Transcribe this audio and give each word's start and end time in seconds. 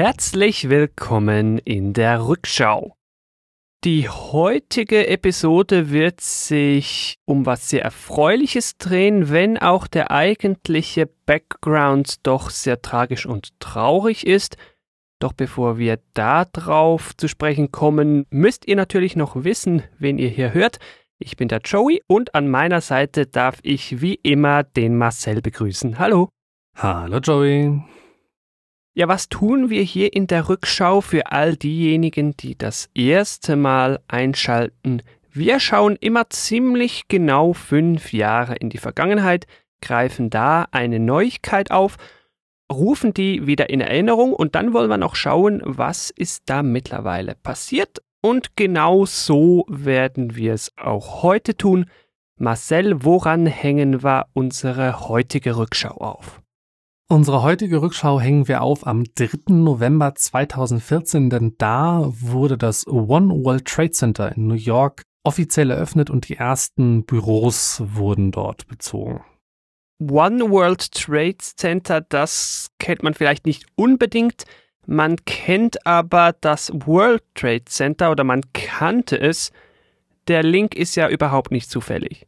Herzlich 0.00 0.68
willkommen 0.68 1.58
in 1.58 1.92
der 1.92 2.24
Rückschau. 2.24 2.94
Die 3.82 4.08
heutige 4.08 5.08
Episode 5.08 5.90
wird 5.90 6.20
sich 6.20 7.18
um 7.24 7.46
was 7.46 7.68
sehr 7.68 7.82
Erfreuliches 7.82 8.76
drehen, 8.76 9.30
wenn 9.30 9.58
auch 9.58 9.88
der 9.88 10.12
eigentliche 10.12 11.10
Background 11.26 12.24
doch 12.24 12.50
sehr 12.50 12.80
tragisch 12.80 13.26
und 13.26 13.58
traurig 13.58 14.24
ist. 14.24 14.56
Doch 15.18 15.32
bevor 15.32 15.78
wir 15.78 15.98
darauf 16.14 17.16
zu 17.16 17.26
sprechen 17.26 17.72
kommen, 17.72 18.24
müsst 18.30 18.68
ihr 18.68 18.76
natürlich 18.76 19.16
noch 19.16 19.42
wissen, 19.42 19.82
wen 19.98 20.18
ihr 20.18 20.28
hier 20.28 20.54
hört. 20.54 20.78
Ich 21.18 21.36
bin 21.36 21.48
der 21.48 21.62
Joey 21.64 22.02
und 22.06 22.36
an 22.36 22.46
meiner 22.46 22.82
Seite 22.82 23.26
darf 23.26 23.58
ich 23.62 24.00
wie 24.00 24.14
immer 24.14 24.62
den 24.62 24.96
Marcel 24.96 25.42
begrüßen. 25.42 25.98
Hallo. 25.98 26.28
Hallo 26.76 27.18
Joey. 27.18 27.82
Ja, 28.98 29.06
was 29.06 29.28
tun 29.28 29.70
wir 29.70 29.82
hier 29.82 30.12
in 30.12 30.26
der 30.26 30.48
Rückschau 30.48 31.00
für 31.02 31.30
all 31.30 31.54
diejenigen, 31.54 32.36
die 32.36 32.58
das 32.58 32.90
erste 32.94 33.54
Mal 33.54 34.00
einschalten? 34.08 35.02
Wir 35.30 35.60
schauen 35.60 35.94
immer 36.00 36.28
ziemlich 36.30 37.06
genau 37.06 37.52
fünf 37.52 38.12
Jahre 38.12 38.56
in 38.56 38.70
die 38.70 38.78
Vergangenheit, 38.78 39.46
greifen 39.80 40.30
da 40.30 40.66
eine 40.72 40.98
Neuigkeit 40.98 41.70
auf, 41.70 41.96
rufen 42.72 43.14
die 43.14 43.46
wieder 43.46 43.70
in 43.70 43.80
Erinnerung 43.80 44.32
und 44.32 44.56
dann 44.56 44.72
wollen 44.72 44.90
wir 44.90 44.98
noch 44.98 45.14
schauen, 45.14 45.62
was 45.64 46.10
ist 46.10 46.42
da 46.46 46.64
mittlerweile 46.64 47.36
passiert. 47.36 48.02
Und 48.20 48.56
genau 48.56 49.06
so 49.06 49.64
werden 49.68 50.34
wir 50.34 50.54
es 50.54 50.72
auch 50.76 51.22
heute 51.22 51.56
tun. 51.56 51.88
Marcel, 52.36 53.04
woran 53.04 53.46
hängen 53.46 54.02
wir 54.02 54.26
unsere 54.32 55.08
heutige 55.08 55.56
Rückschau 55.56 55.98
auf? 55.98 56.42
Unsere 57.10 57.42
heutige 57.42 57.80
Rückschau 57.80 58.20
hängen 58.20 58.48
wir 58.48 58.60
auf 58.60 58.86
am 58.86 59.04
3. 59.04 59.54
November 59.54 60.14
2014, 60.14 61.30
denn 61.30 61.54
da 61.56 62.04
wurde 62.04 62.58
das 62.58 62.86
One 62.86 63.44
World 63.44 63.64
Trade 63.64 63.92
Center 63.92 64.36
in 64.36 64.46
New 64.46 64.52
York 64.52 65.04
offiziell 65.24 65.70
eröffnet 65.70 66.10
und 66.10 66.28
die 66.28 66.36
ersten 66.36 67.06
Büros 67.06 67.82
wurden 67.82 68.30
dort 68.30 68.68
bezogen. 68.68 69.24
One 69.98 70.50
World 70.50 70.92
Trade 70.92 71.38
Center, 71.38 72.02
das 72.02 72.68
kennt 72.78 73.02
man 73.02 73.14
vielleicht 73.14 73.46
nicht 73.46 73.64
unbedingt. 73.74 74.44
Man 74.86 75.16
kennt 75.24 75.86
aber 75.86 76.34
das 76.38 76.70
World 76.74 77.22
Trade 77.34 77.64
Center 77.64 78.10
oder 78.10 78.24
man 78.24 78.42
kannte 78.52 79.18
es. 79.18 79.50
Der 80.28 80.42
Link 80.42 80.74
ist 80.74 80.94
ja 80.94 81.08
überhaupt 81.08 81.52
nicht 81.52 81.70
zufällig. 81.70 82.26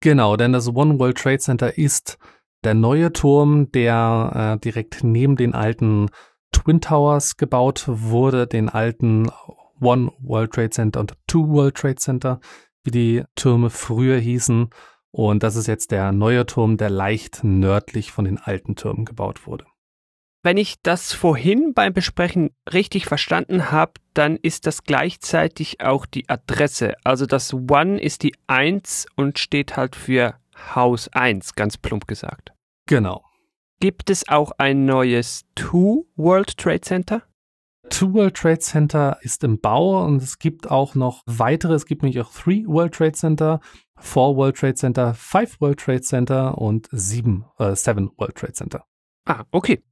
Genau, 0.00 0.36
denn 0.36 0.52
das 0.52 0.68
One 0.68 0.98
World 0.98 1.16
Trade 1.16 1.38
Center 1.38 1.78
ist 1.78 2.18
der 2.66 2.74
neue 2.74 3.12
Turm, 3.12 3.70
der 3.70 4.56
äh, 4.56 4.60
direkt 4.60 5.04
neben 5.04 5.36
den 5.36 5.54
alten 5.54 6.10
Twin 6.50 6.80
Towers 6.80 7.36
gebaut 7.36 7.84
wurde, 7.86 8.48
den 8.48 8.68
alten 8.68 9.30
One 9.80 10.10
World 10.18 10.52
Trade 10.52 10.70
Center 10.70 10.98
und 10.98 11.14
Two 11.28 11.48
World 11.48 11.76
Trade 11.76 11.94
Center, 11.94 12.40
wie 12.82 12.90
die 12.90 13.24
Türme 13.36 13.70
früher 13.70 14.18
hießen. 14.18 14.70
Und 15.12 15.44
das 15.44 15.54
ist 15.54 15.68
jetzt 15.68 15.92
der 15.92 16.10
neue 16.10 16.44
Turm, 16.44 16.76
der 16.76 16.90
leicht 16.90 17.44
nördlich 17.44 18.10
von 18.10 18.24
den 18.24 18.38
alten 18.38 18.74
Türmen 18.74 19.04
gebaut 19.04 19.46
wurde. 19.46 19.64
Wenn 20.42 20.56
ich 20.56 20.82
das 20.82 21.12
vorhin 21.12 21.72
beim 21.72 21.92
Besprechen 21.92 22.50
richtig 22.72 23.06
verstanden 23.06 23.70
habe, 23.70 23.92
dann 24.12 24.36
ist 24.36 24.66
das 24.66 24.82
gleichzeitig 24.82 25.80
auch 25.82 26.04
die 26.04 26.28
Adresse. 26.28 26.94
Also 27.04 27.26
das 27.26 27.54
One 27.54 28.00
ist 28.00 28.24
die 28.24 28.34
1 28.48 29.06
und 29.14 29.38
steht 29.38 29.76
halt 29.76 29.94
für 29.94 30.34
Haus 30.74 31.08
1, 31.12 31.54
ganz 31.54 31.78
plump 31.78 32.08
gesagt. 32.08 32.55
Genau. 32.86 33.24
Gibt 33.80 34.10
es 34.10 34.28
auch 34.28 34.52
ein 34.58 34.86
neues 34.86 35.44
Two 35.54 36.06
World 36.16 36.56
Trade 36.56 36.80
Center? 36.80 37.22
Two 37.90 38.14
World 38.14 38.34
Trade 38.34 38.58
Center 38.58 39.18
ist 39.20 39.44
im 39.44 39.60
Bau 39.60 40.04
und 40.04 40.22
es 40.22 40.38
gibt 40.38 40.70
auch 40.70 40.94
noch 40.94 41.22
weitere. 41.26 41.74
Es 41.74 41.86
gibt 41.86 42.02
nämlich 42.02 42.20
auch 42.20 42.32
Three 42.32 42.64
World 42.66 42.94
Trade 42.94 43.12
Center, 43.12 43.60
Four 43.96 44.36
World 44.36 44.56
Trade 44.56 44.74
Center, 44.74 45.14
Five 45.14 45.60
World 45.60 45.78
Trade 45.78 46.00
Center 46.00 46.58
und 46.58 46.88
sieben, 46.90 47.44
äh, 47.58 47.74
Seven 47.74 48.10
World 48.16 48.36
Trade 48.36 48.52
Center. 48.54 48.84
Ah, 49.24 49.44
okay. 49.50 49.82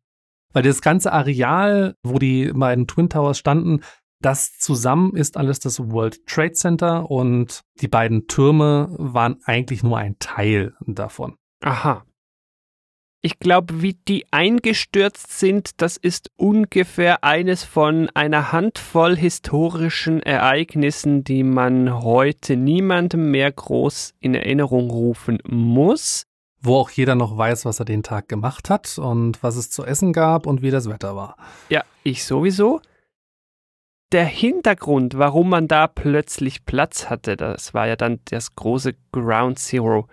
Weil 0.53 0.63
das 0.63 0.83
ganze 0.83 1.13
Areal, 1.13 1.97
wo 2.03 2.19
die 2.19 2.53
beiden 2.53 2.87
Twin 2.87 3.09
Towers 3.09 3.39
standen, 3.39 3.81
das 4.21 4.57
zusammen 4.59 5.15
ist 5.17 5.37
alles 5.37 5.59
das 5.59 5.81
World 5.91 6.27
Trade 6.27 6.53
Center 6.53 7.11
und 7.11 7.61
die 7.81 7.89
beiden 7.89 8.27
Türme 8.27 8.95
waren 8.99 9.41
eigentlich 9.45 9.83
nur 9.83 9.99
ein 9.99 10.17
Teil 10.19 10.75
davon. 10.87 11.37
Aha. 11.61 12.05
Ich 13.27 13.39
glaube, 13.39 13.81
wie 13.81 13.95
die 13.95 14.27
eingestürzt 14.33 15.39
sind, 15.39 15.81
das 15.81 15.97
ist 15.97 16.31
ungefähr 16.37 17.25
eines 17.25 17.65
von 17.65 18.11
einer 18.13 18.53
Handvoll 18.53 19.17
historischen 19.17 20.21
Ereignissen, 20.21 21.25
die 21.25 21.43
man 21.43 22.03
heute 22.03 22.55
niemandem 22.55 23.31
mehr 23.31 23.51
groß 23.51 24.13
in 24.21 24.35
Erinnerung 24.35 24.91
rufen 24.91 25.39
muss. 25.47 26.27
Wo 26.61 26.77
auch 26.77 26.91
jeder 26.91 27.15
noch 27.15 27.35
weiß, 27.35 27.65
was 27.65 27.79
er 27.79 27.87
den 27.87 28.03
Tag 28.03 28.29
gemacht 28.29 28.69
hat 28.69 28.99
und 28.99 29.43
was 29.43 29.57
es 29.57 29.71
zu 29.71 29.87
essen 29.87 30.13
gab 30.13 30.47
und 30.47 30.61
wie 30.61 30.71
das 30.71 30.91
Wetter 30.91 31.17
war. 31.17 31.39
Ja, 31.71 31.83
ich 32.03 32.27
sowieso. 32.27 32.83
Der 34.13 34.27
Hintergrund, 34.27 35.17
warum 35.17 35.49
man 35.49 35.67
da 35.67 35.87
plötzlich 35.87 36.67
Platz 36.67 37.09
hatte, 37.09 37.39
das 37.39 37.73
war 37.73 37.87
ja 37.87 37.97
dann 37.97 38.21
das 38.27 38.55
große 38.55 38.93
Ground 39.13 39.59
Zero 39.59 40.09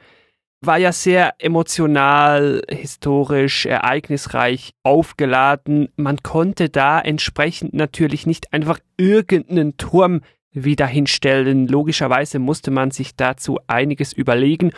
war 0.63 0.77
ja 0.77 0.91
sehr 0.91 1.33
emotional, 1.39 2.61
historisch, 2.69 3.65
ereignisreich 3.65 4.73
aufgeladen. 4.83 5.89
Man 5.95 6.17
konnte 6.21 6.69
da 6.69 6.99
entsprechend 6.99 7.73
natürlich 7.73 8.27
nicht 8.27 8.53
einfach 8.53 8.79
irgendeinen 8.97 9.77
Turm 9.77 10.21
wieder 10.51 10.85
hinstellen. 10.85 11.67
Logischerweise 11.67 12.37
musste 12.39 12.69
man 12.69 12.91
sich 12.91 13.15
dazu 13.15 13.59
einiges 13.67 14.13
überlegen. 14.13 14.71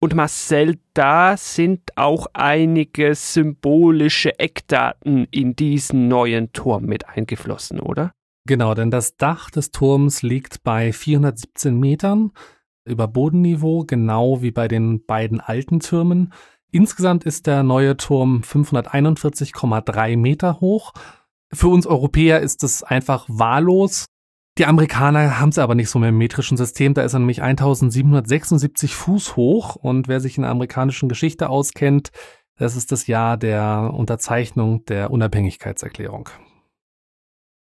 Und 0.00 0.14
Marcel, 0.14 0.76
da 0.92 1.36
sind 1.38 1.80
auch 1.96 2.26
einige 2.34 3.14
symbolische 3.14 4.38
Eckdaten 4.38 5.26
in 5.30 5.56
diesen 5.56 6.08
neuen 6.08 6.52
Turm 6.52 6.84
mit 6.84 7.08
eingeflossen, 7.08 7.80
oder? 7.80 8.12
Genau, 8.46 8.74
denn 8.74 8.90
das 8.90 9.16
Dach 9.16 9.48
des 9.48 9.70
Turms 9.70 10.20
liegt 10.20 10.62
bei 10.62 10.92
417 10.92 11.80
Metern 11.80 12.32
über 12.84 13.08
Bodenniveau, 13.08 13.84
genau 13.84 14.42
wie 14.42 14.50
bei 14.50 14.68
den 14.68 15.04
beiden 15.04 15.40
alten 15.40 15.80
Türmen. 15.80 16.32
Insgesamt 16.70 17.24
ist 17.24 17.46
der 17.46 17.62
neue 17.62 17.96
Turm 17.96 18.42
541,3 18.42 20.16
Meter 20.16 20.60
hoch. 20.60 20.92
Für 21.52 21.68
uns 21.68 21.86
Europäer 21.86 22.40
ist 22.40 22.64
es 22.64 22.82
einfach 22.82 23.26
wahllos. 23.28 24.06
Die 24.58 24.66
Amerikaner 24.66 25.40
haben 25.40 25.48
es 25.48 25.58
aber 25.58 25.74
nicht 25.74 25.88
so 25.88 25.98
mit 25.98 26.08
dem 26.08 26.18
metrischen 26.18 26.56
System. 26.56 26.94
Da 26.94 27.02
ist 27.02 27.12
er 27.12 27.20
nämlich 27.20 27.42
1776 27.42 28.94
Fuß 28.94 29.36
hoch. 29.36 29.76
Und 29.76 30.08
wer 30.08 30.20
sich 30.20 30.36
in 30.36 30.42
der 30.42 30.50
amerikanischen 30.50 31.08
Geschichte 31.08 31.48
auskennt, 31.48 32.10
das 32.56 32.76
ist 32.76 32.92
das 32.92 33.06
Jahr 33.08 33.36
der 33.36 33.92
Unterzeichnung 33.94 34.84
der 34.86 35.10
Unabhängigkeitserklärung. 35.10 36.28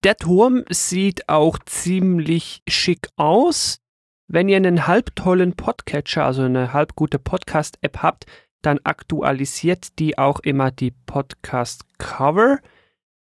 Der 0.04 0.18
Turm 0.18 0.64
sieht 0.70 1.30
auch 1.30 1.58
ziemlich 1.66 2.62
schick 2.68 3.08
aus. 3.16 3.80
Wenn 4.28 4.50
ihr 4.50 4.58
einen 4.58 4.88
halbtollen 4.88 5.54
Podcatcher, 5.56 6.26
also 6.26 6.42
eine 6.42 6.74
halbgute 6.74 7.20
Podcast-App 7.20 8.00
habt, 8.00 8.26
dann 8.64 8.80
aktualisiert 8.84 10.00
die 10.00 10.18
auch 10.18 10.40
immer 10.40 10.72
die 10.72 10.92
Podcast-Cover. 11.06 12.58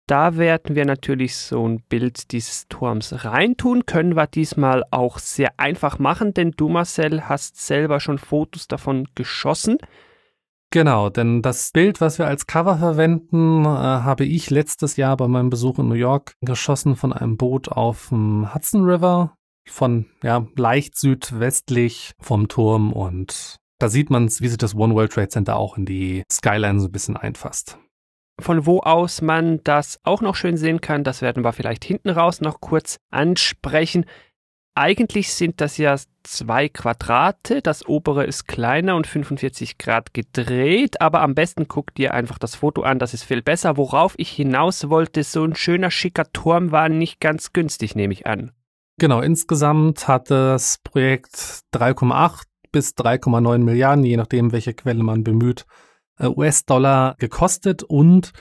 Da 0.06 0.36
werden 0.36 0.76
wir 0.76 0.84
natürlich 0.84 1.36
so 1.36 1.66
ein 1.66 1.80
Bild 1.88 2.30
dieses 2.30 2.68
Turms 2.68 3.24
reintun. 3.24 3.84
Können 3.84 4.14
wir 4.14 4.28
diesmal 4.28 4.84
auch 4.92 5.18
sehr 5.18 5.58
einfach 5.58 5.98
machen, 5.98 6.34
denn 6.34 6.52
du, 6.52 6.68
Marcel, 6.68 7.28
hast 7.28 7.56
selber 7.56 7.98
schon 7.98 8.18
Fotos 8.18 8.68
davon 8.68 9.08
geschossen. 9.16 9.78
Genau, 10.70 11.10
denn 11.10 11.42
das 11.42 11.72
Bild, 11.72 12.00
was 12.00 12.18
wir 12.18 12.28
als 12.28 12.46
Cover 12.46 12.78
verwenden, 12.78 13.64
äh, 13.64 13.68
habe 13.68 14.24
ich 14.24 14.50
letztes 14.50 14.96
Jahr 14.96 15.16
bei 15.16 15.26
meinem 15.26 15.50
Besuch 15.50 15.80
in 15.80 15.88
New 15.88 15.94
York 15.94 16.36
geschossen 16.40 16.94
von 16.94 17.12
einem 17.12 17.36
Boot 17.36 17.68
auf 17.68 18.08
dem 18.10 18.54
Hudson 18.54 18.84
River 18.84 19.36
von 19.68 20.06
ja 20.22 20.46
leicht 20.56 20.96
südwestlich 20.96 22.12
vom 22.20 22.48
Turm 22.48 22.92
und 22.92 23.56
da 23.78 23.88
sieht 23.88 24.10
man, 24.10 24.28
wie 24.28 24.48
sich 24.48 24.58
das 24.58 24.76
One 24.76 24.94
World 24.94 25.12
Trade 25.12 25.28
Center 25.28 25.56
auch 25.56 25.76
in 25.76 25.86
die 25.86 26.22
Skyline 26.30 26.78
so 26.78 26.86
ein 26.86 26.92
bisschen 26.92 27.16
einfasst. 27.16 27.78
Von 28.40 28.64
wo 28.64 28.80
aus 28.80 29.22
man 29.22 29.60
das 29.64 29.98
auch 30.04 30.20
noch 30.20 30.36
schön 30.36 30.56
sehen 30.56 30.80
kann, 30.80 31.04
das 31.04 31.20
werden 31.20 31.44
wir 31.44 31.52
vielleicht 31.52 31.84
hinten 31.84 32.10
raus 32.10 32.40
noch 32.40 32.60
kurz 32.60 32.98
ansprechen. 33.10 34.06
Eigentlich 34.74 35.34
sind 35.34 35.60
das 35.60 35.76
ja 35.76 35.96
zwei 36.22 36.68
Quadrate, 36.68 37.60
das 37.60 37.86
obere 37.86 38.24
ist 38.24 38.48
kleiner 38.48 38.96
und 38.96 39.06
45 39.06 39.76
Grad 39.76 40.14
gedreht, 40.14 41.00
aber 41.00 41.20
am 41.20 41.34
besten 41.34 41.68
guckt 41.68 41.98
ihr 41.98 42.14
einfach 42.14 42.38
das 42.38 42.54
Foto 42.54 42.82
an, 42.82 42.98
das 42.98 43.12
ist 43.12 43.24
viel 43.24 43.42
besser. 43.42 43.76
Worauf 43.76 44.14
ich 44.16 44.30
hinaus 44.30 44.88
wollte, 44.88 45.24
so 45.24 45.44
ein 45.44 45.54
schöner, 45.54 45.90
schicker 45.90 46.32
Turm 46.32 46.70
war 46.70 46.88
nicht 46.88 47.20
ganz 47.20 47.52
günstig, 47.52 47.96
nehme 47.96 48.14
ich 48.14 48.26
an. 48.26 48.52
Genau, 48.98 49.20
insgesamt 49.20 50.06
hat 50.06 50.30
das 50.30 50.78
Projekt 50.84 51.62
3,8 51.74 52.42
bis 52.70 52.90
3,9 52.94 53.58
Milliarden, 53.58 54.04
je 54.04 54.16
nachdem, 54.16 54.52
welche 54.52 54.74
Quelle 54.74 55.02
man 55.02 55.24
bemüht, 55.24 55.66
äh, 56.18 56.26
US-Dollar 56.26 57.16
gekostet 57.18 57.82
und 57.82 58.32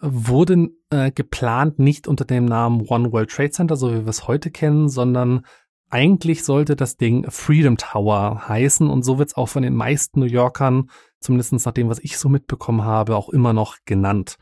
wurde 0.00 0.68
äh, 0.90 1.10
geplant 1.10 1.78
nicht 1.78 2.06
unter 2.06 2.24
dem 2.24 2.44
Namen 2.44 2.86
One 2.86 3.12
World 3.12 3.30
Trade 3.30 3.50
Center, 3.50 3.76
so 3.76 3.92
wie 3.92 4.04
wir 4.04 4.08
es 4.08 4.28
heute 4.28 4.50
kennen, 4.50 4.88
sondern 4.88 5.46
eigentlich 5.90 6.44
sollte 6.44 6.76
das 6.76 6.96
Ding 6.96 7.30
Freedom 7.30 7.76
Tower 7.76 8.48
heißen 8.48 8.88
und 8.88 9.04
so 9.04 9.18
wird 9.18 9.28
es 9.28 9.36
auch 9.36 9.48
von 9.48 9.62
den 9.62 9.74
meisten 9.74 10.20
New 10.20 10.26
Yorkern, 10.26 10.90
zumindest 11.20 11.52
nach 11.52 11.72
dem, 11.72 11.88
was 11.88 12.00
ich 12.00 12.18
so 12.18 12.28
mitbekommen 12.28 12.82
habe, 12.82 13.16
auch 13.16 13.28
immer 13.28 13.52
noch 13.52 13.78
genannt. 13.84 14.36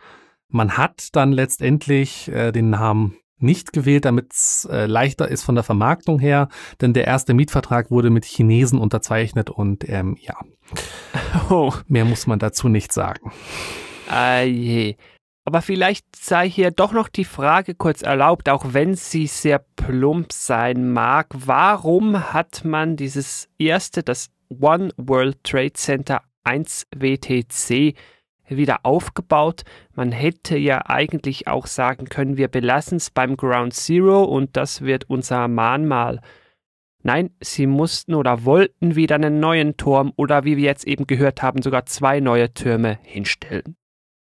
Man 0.49 0.77
hat 0.77 1.09
dann 1.13 1.33
letztendlich 1.33 2.29
äh, 2.29 2.53
den 2.53 2.71
Namen 2.71 3.17
nicht 3.43 3.73
gewählt, 3.73 4.05
damit 4.05 4.33
es 4.33 4.69
äh, 4.71 4.87
leichter 4.87 5.29
ist 5.29 5.43
von 5.43 5.55
der 5.55 5.65
Vermarktung 5.65 6.19
her, 6.19 6.49
denn 6.81 6.93
der 6.93 7.07
erste 7.07 7.35
Mietvertrag 7.35 7.91
wurde 7.91 8.11
mit 8.11 8.25
Chinesen 8.25 8.79
unterzeichnet 8.79 9.51
und 9.51 9.89
ähm, 9.89 10.17
ja, 10.21 10.37
oh. 11.51 11.73
mehr 11.89 12.05
muss 12.05 12.27
man 12.27 12.39
dazu 12.39 12.69
nicht 12.69 12.93
sagen. 12.93 13.33
Ah 14.09 14.41
je. 14.41 14.97
Aber 15.45 15.61
vielleicht 15.61 16.05
sei 16.15 16.49
hier 16.49 16.71
doch 16.71 16.93
noch 16.93 17.09
die 17.09 17.25
Frage 17.25 17.75
kurz 17.75 18.03
erlaubt, 18.03 18.49
auch 18.49 18.67
wenn 18.69 18.95
sie 18.95 19.27
sehr 19.27 19.59
plump 19.75 20.33
sein 20.33 20.93
mag. 20.93 21.27
Warum 21.35 22.33
hat 22.33 22.65
man 22.65 22.97
dieses 22.97 23.49
erste, 23.59 24.05
das 24.05 24.31
One 24.49 24.91
World 24.97 25.43
Trade 25.43 25.73
Center 25.73 26.23
1 26.45 26.87
WTC 26.95 27.95
wieder 28.49 28.81
aufgebaut? 28.85 29.63
Man 29.95 30.13
hätte 30.13 30.57
ja 30.57 30.87
eigentlich 30.87 31.49
auch 31.49 31.67
sagen 31.67 32.07
können, 32.07 32.37
wir 32.37 32.49
belassen 32.49 32.97
es 32.97 33.11
beim 33.11 33.37
Ground 33.37 33.75
Zero 33.75 34.25
und 34.25 34.57
das 34.57 34.83
wird 34.83 35.09
unser 35.09 35.49
Mahnmal. 35.49 36.21
Nein, 37.03 37.31
sie 37.41 37.67
mussten 37.67 38.15
oder 38.15 38.45
wollten 38.45 38.95
wieder 38.95 39.17
einen 39.17 39.41
neuen 39.41 39.77
Turm 39.77 40.13
oder 40.17 40.45
wie 40.45 40.57
wir 40.57 40.65
jetzt 40.65 40.87
eben 40.87 41.07
gehört 41.07 41.43
haben, 41.43 41.61
sogar 41.63 41.87
zwei 41.87 42.21
neue 42.21 42.55
Türme 42.55 42.99
hinstellen. 43.03 43.77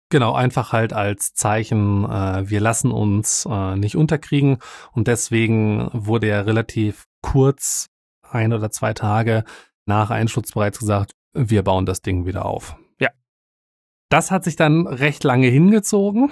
Genau, 0.09 0.35
einfach 0.35 0.73
halt 0.73 0.93
als 0.93 1.35
Zeichen, 1.35 2.05
äh, 2.05 2.49
wir 2.49 2.61
lassen 2.61 2.93
uns 2.93 3.47
äh, 3.51 3.77
nicht 3.77 3.97
unterkriegen 3.97 4.59
und 4.93 5.09
deswegen 5.09 5.89
wurde 5.93 6.29
ja 6.29 6.43
relativ 6.43 7.07
kurz, 7.23 7.89
ein 8.23 8.53
oder 8.53 8.71
zwei 8.71 8.93
Tage 8.93 9.45
nach 9.85 10.11
Einschutz 10.11 10.53
bereits 10.53 10.79
gesagt, 10.79 11.15
wir 11.33 11.63
bauen 11.63 11.87
das 11.87 12.03
Ding 12.03 12.25
wieder 12.25 12.45
auf. 12.45 12.77
Das 14.09 14.31
hat 14.31 14.45
sich 14.45 14.57
dann 14.57 14.87
recht 14.87 15.25
lange 15.25 15.49
hingezogen, 15.49 16.31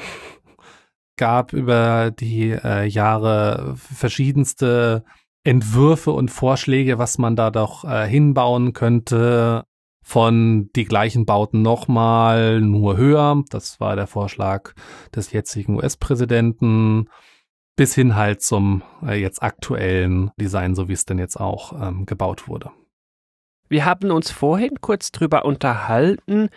gab 1.16 1.52
über 1.52 2.10
die 2.10 2.50
äh, 2.50 2.84
Jahre 2.84 3.74
verschiedenste 3.76 5.04
Entwürfe 5.44 6.12
und 6.12 6.30
Vorschläge, 6.30 6.98
was 6.98 7.18
man 7.18 7.36
da 7.36 7.50
doch 7.50 7.84
äh, 7.84 8.06
hinbauen 8.06 8.72
könnte 8.72 9.64
von 10.04 10.70
die 10.76 10.84
gleichen 10.84 11.26
Bauten 11.26 11.62
nochmal, 11.62 12.60
nur 12.60 12.96
höher. 12.96 13.42
Das 13.50 13.80
war 13.80 13.96
der 13.96 14.06
Vorschlag 14.06 14.72
des 15.14 15.32
jetzigen 15.32 15.76
US-Präsidenten 15.76 17.08
bis 17.76 17.94
hin 17.94 18.14
halt 18.14 18.42
zum 18.42 18.82
äh, 19.04 19.20
jetzt 19.20 19.42
aktuellen 19.42 20.30
Design, 20.38 20.74
so 20.74 20.88
wie 20.88 20.92
es 20.92 21.06
denn 21.06 21.18
jetzt 21.18 21.40
auch 21.40 21.72
ähm, 21.72 22.06
gebaut 22.06 22.46
wurde. 22.48 22.70
Wir 23.68 23.84
haben 23.84 24.10
uns 24.10 24.30
vorhin 24.30 24.80
kurz 24.80 25.10
drüber 25.10 25.44
unterhalten. 25.44 26.50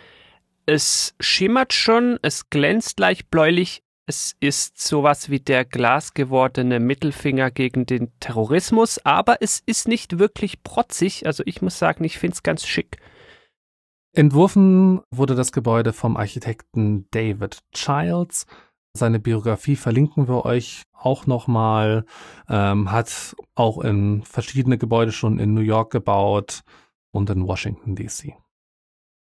Es 0.68 1.14
schimmert 1.18 1.72
schon, 1.72 2.18
es 2.20 2.50
glänzt 2.50 3.00
leicht 3.00 3.30
bläulich. 3.30 3.82
Es 4.06 4.36
ist 4.38 4.78
sowas 4.78 5.30
wie 5.30 5.40
der 5.40 5.64
glasgewordene 5.64 6.78
Mittelfinger 6.78 7.50
gegen 7.50 7.86
den 7.86 8.12
Terrorismus, 8.20 8.98
aber 9.02 9.38
es 9.40 9.62
ist 9.64 9.88
nicht 9.88 10.18
wirklich 10.18 10.62
protzig. 10.62 11.24
Also 11.24 11.42
ich 11.46 11.62
muss 11.62 11.78
sagen, 11.78 12.04
ich 12.04 12.18
finde 12.18 12.34
es 12.34 12.42
ganz 12.42 12.66
schick. 12.66 12.98
Entworfen 14.12 15.00
wurde 15.10 15.34
das 15.34 15.52
Gebäude 15.52 15.94
vom 15.94 16.18
Architekten 16.18 17.08
David 17.12 17.60
Childs. 17.72 18.44
Seine 18.92 19.20
Biografie 19.20 19.76
verlinken 19.76 20.28
wir 20.28 20.44
euch 20.44 20.82
auch 20.92 21.24
nochmal. 21.24 22.04
Ähm, 22.46 22.92
hat 22.92 23.34
auch 23.54 23.80
in 23.80 24.22
verschiedene 24.22 24.76
Gebäude 24.76 25.12
schon 25.12 25.38
in 25.38 25.54
New 25.54 25.62
York 25.62 25.92
gebaut 25.92 26.60
und 27.10 27.30
in 27.30 27.46
Washington 27.46 27.96
DC. 27.96 28.34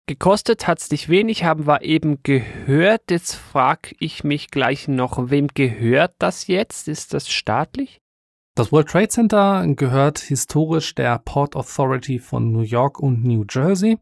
Gekostet 0.06 0.68
hat 0.68 0.80
es 0.80 0.92
nicht 0.92 1.08
wenig, 1.08 1.46
haben 1.46 1.66
wir 1.66 1.82
eben 1.82 2.22
gehört. 2.24 3.10
Jetzt 3.10 3.36
frage 3.36 3.96
ich 4.00 4.26
mich 4.26 4.52
gleich 4.52 4.90
noch, 4.90 5.30
wem 5.30 5.48
gehört 5.48 6.16
das 6.20 6.48
jetzt? 6.48 6.90
Ist 6.90 7.14
das 7.14 7.30
staatlich? 7.30 8.02
Das 8.56 8.74
World 8.74 8.90
Trade 8.90 9.08
Center 9.08 9.66
gehört 9.68 10.20
historisch 10.20 10.94
der 10.94 11.20
Port 11.20 11.56
Authority 11.56 12.20
von 12.20 12.52
New 12.52 12.62
York 12.62 13.00
und 13.00 13.24
New 13.24 13.46
Jersey. 13.50 13.98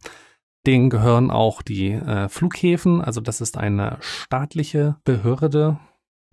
Denen 0.65 0.89
gehören 0.89 1.29
auch 1.29 1.61
die 1.61 1.91
äh, 1.91 2.27
Flughäfen, 2.29 3.01
also 3.01 3.21
das 3.21 3.39
ist 3.39 3.57
eine 3.57 3.97
staatliche 4.01 4.97
Behörde. 5.03 5.79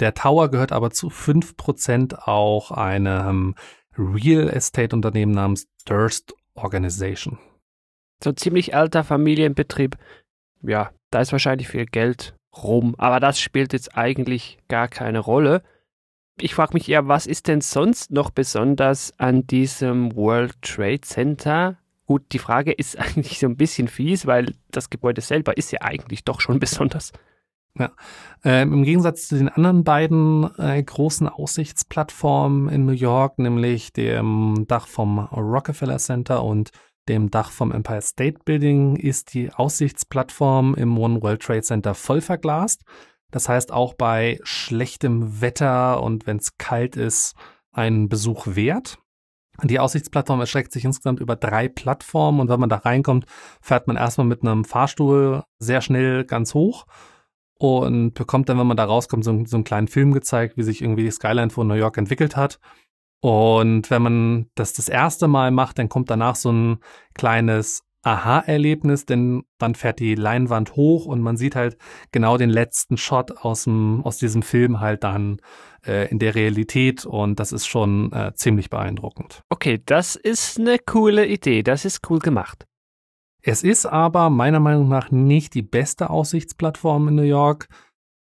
Der 0.00 0.14
Tower 0.14 0.50
gehört 0.50 0.72
aber 0.72 0.90
zu 0.90 1.08
5% 1.08 2.14
auch 2.26 2.70
einem 2.70 3.54
Real 3.96 4.48
Estate 4.48 4.96
Unternehmen 4.96 5.32
namens 5.32 5.68
Durst 5.84 6.34
Organization. 6.54 7.38
So 8.22 8.30
ein 8.30 8.36
ziemlich 8.36 8.74
alter 8.74 9.04
Familienbetrieb. 9.04 9.96
Ja, 10.62 10.90
da 11.10 11.20
ist 11.20 11.32
wahrscheinlich 11.32 11.68
viel 11.68 11.86
Geld 11.86 12.34
rum, 12.56 12.94
aber 12.98 13.20
das 13.20 13.38
spielt 13.38 13.72
jetzt 13.72 13.96
eigentlich 13.96 14.58
gar 14.68 14.88
keine 14.88 15.20
Rolle. 15.20 15.62
Ich 16.40 16.54
frage 16.54 16.74
mich 16.74 16.88
eher, 16.88 17.08
was 17.08 17.26
ist 17.26 17.48
denn 17.48 17.60
sonst 17.60 18.10
noch 18.10 18.30
besonders 18.30 19.12
an 19.18 19.46
diesem 19.46 20.14
World 20.14 20.60
Trade 20.62 21.00
Center? 21.00 21.78
Gut, 22.06 22.22
die 22.32 22.38
Frage 22.38 22.72
ist 22.72 22.98
eigentlich 22.98 23.38
so 23.38 23.46
ein 23.46 23.56
bisschen 23.56 23.88
fies, 23.88 24.26
weil 24.26 24.54
das 24.70 24.90
Gebäude 24.90 25.20
selber 25.20 25.56
ist 25.56 25.70
ja 25.72 25.82
eigentlich 25.82 26.24
doch 26.24 26.40
schon 26.40 26.58
besonders. 26.60 27.12
Ja, 27.78 27.92
ähm, 28.44 28.72
im 28.72 28.82
Gegensatz 28.82 29.28
zu 29.28 29.36
den 29.36 29.48
anderen 29.48 29.84
beiden 29.84 30.50
äh, 30.58 30.82
großen 30.82 31.28
Aussichtsplattformen 31.28 32.68
in 32.70 32.86
New 32.86 32.92
York, 32.92 33.38
nämlich 33.38 33.92
dem 33.92 34.64
Dach 34.66 34.88
vom 34.88 35.20
Rockefeller 35.20 35.98
Center 35.98 36.42
und 36.42 36.70
dem 37.08 37.31
Dach 37.31 37.50
vom 37.50 37.72
Empire 37.72 38.02
State 38.02 38.40
Building, 38.44 38.96
ist 38.96 39.34
die 39.34 39.52
Aussichtsplattform 39.52 40.75
im 40.75 40.99
One 40.99 41.22
World 41.22 41.43
Trade 41.43 41.62
Center 41.62 41.94
voll 41.94 42.20
verglast. 42.20 42.82
Das 43.31 43.49
heißt 43.49 43.72
auch 43.72 43.94
bei 43.94 44.38
schlechtem 44.43 45.40
Wetter 45.40 46.02
und 46.02 46.26
wenn 46.26 46.38
es 46.38 46.56
kalt 46.56 46.96
ist, 46.96 47.35
einen 47.73 48.09
Besuch 48.09 48.47
wert. 48.47 48.99
Die 49.64 49.80
Aussichtsplattform 49.80 50.40
erstreckt 50.40 50.73
sich 50.73 50.85
insgesamt 50.85 51.21
über 51.21 51.35
drei 51.35 51.68
Plattformen 51.68 52.40
und 52.40 52.49
wenn 52.49 52.61
man 52.61 52.68
da 52.68 52.76
reinkommt, 52.76 53.26
fährt 53.61 53.88
man 53.88 53.97
erstmal 53.97 54.26
mit 54.26 54.42
einem 54.42 54.64
Fahrstuhl 54.64 55.42
sehr 55.59 55.80
schnell 55.80 56.25
ganz 56.25 56.54
hoch 56.54 56.87
und 57.59 58.14
bekommt 58.14 58.49
dann, 58.49 58.59
wenn 58.59 58.68
man 58.68 58.76
da 58.76 58.85
rauskommt, 58.85 59.25
so, 59.25 59.44
so 59.47 59.56
einen 59.56 59.64
kleinen 59.64 59.88
Film 59.88 60.12
gezeigt, 60.12 60.56
wie 60.56 60.62
sich 60.62 60.80
irgendwie 60.80 61.02
die 61.02 61.11
Skyline 61.11 61.50
von 61.50 61.66
New 61.66 61.75
York 61.75 61.99
entwickelt 61.99 62.37
hat. 62.37 62.61
Und 63.20 63.90
wenn 63.90 64.02
man 64.02 64.46
das 64.54 64.72
das 64.72 64.88
erste 64.88 65.28
Mal 65.28 65.50
macht, 65.50 65.78
dann 65.78 65.88
kommt 65.88 66.10
danach 66.10 66.37
so 66.37 66.52
ein 66.52 66.78
kleines 67.14 67.82
Aha-Erlebnis, 68.02 69.06
denn 69.06 69.42
dann 69.58 69.75
fährt 69.75 69.98
die 69.98 70.14
Leinwand 70.14 70.76
hoch 70.76 71.06
und 71.06 71.20
man 71.20 71.37
sieht 71.37 71.56
halt 71.56 71.76
genau 72.12 72.38
den 72.38 72.48
letzten 72.48 72.96
Shot 72.96 73.38
aus, 73.38 73.64
dem, 73.64 74.02
aus 74.04 74.18
diesem 74.18 74.42
Film 74.42 74.80
halt 74.80 75.02
dann 75.02 75.40
äh, 75.84 76.08
in 76.10 76.18
der 76.18 76.34
Realität 76.34 77.04
und 77.04 77.40
das 77.40 77.52
ist 77.52 77.66
schon 77.66 78.12
äh, 78.12 78.32
ziemlich 78.34 78.70
beeindruckend. 78.70 79.42
Okay, 79.50 79.82
das 79.84 80.14
ist 80.14 80.58
eine 80.58 80.78
coole 80.78 81.26
Idee, 81.26 81.62
das 81.62 81.84
ist 81.84 82.08
cool 82.08 82.20
gemacht. 82.20 82.66
Es 83.42 83.62
ist 83.62 83.87
aber 83.87 84.30
meiner 84.30 84.60
Meinung 84.60 84.88
nach 84.88 85.10
nicht 85.10 85.54
die 85.54 85.62
beste 85.62 86.10
Aussichtsplattform 86.10 87.08
in 87.08 87.14
New 87.14 87.22
York. 87.22 87.68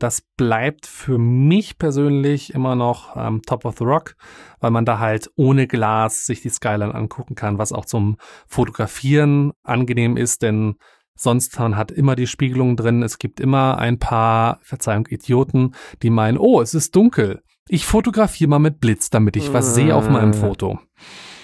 Das 0.01 0.23
bleibt 0.35 0.87
für 0.87 1.19
mich 1.19 1.77
persönlich 1.77 2.55
immer 2.55 2.75
noch 2.75 3.15
ähm, 3.15 3.43
Top 3.43 3.65
of 3.65 3.77
the 3.77 3.83
Rock, 3.83 4.15
weil 4.59 4.71
man 4.71 4.83
da 4.83 4.97
halt 4.97 5.29
ohne 5.35 5.67
Glas 5.67 6.25
sich 6.25 6.41
die 6.41 6.49
Skyline 6.49 6.95
angucken 6.95 7.35
kann, 7.35 7.59
was 7.59 7.71
auch 7.71 7.85
zum 7.85 8.17
Fotografieren 8.47 9.51
angenehm 9.61 10.17
ist, 10.17 10.41
denn 10.41 10.77
sonst 11.13 11.59
man 11.59 11.77
hat 11.77 11.91
immer 11.91 12.15
die 12.15 12.25
Spiegelung 12.25 12.77
drin. 12.77 13.03
Es 13.03 13.19
gibt 13.19 13.39
immer 13.39 13.77
ein 13.77 13.99
paar, 13.99 14.57
Verzeihung, 14.63 15.05
Idioten, 15.05 15.75
die 16.01 16.09
meinen, 16.09 16.39
oh, 16.39 16.61
es 16.61 16.73
ist 16.73 16.95
dunkel. 16.95 17.43
Ich 17.69 17.85
fotografiere 17.85 18.49
mal 18.49 18.57
mit 18.57 18.79
Blitz, 18.79 19.11
damit 19.11 19.35
ich 19.35 19.53
was 19.53 19.75
sehe 19.75 19.95
auf 19.95 20.09
meinem 20.09 20.33
Foto. 20.33 20.79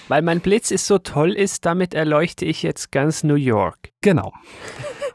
Weil 0.08 0.24
mein 0.24 0.40
Blitz 0.40 0.72
ist 0.72 0.88
so 0.88 0.98
toll 0.98 1.34
ist, 1.34 1.64
damit 1.68 1.94
erleuchte 1.94 2.44
ich 2.44 2.64
jetzt 2.64 2.92
ganz 2.92 3.24
New 3.24 3.36
York. 3.36 3.92
Genau. 4.02 4.34